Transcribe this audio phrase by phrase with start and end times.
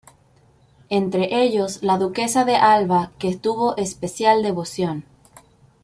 [0.89, 5.05] Entre ellos la duquesa de Alba que tuvo especial devoción.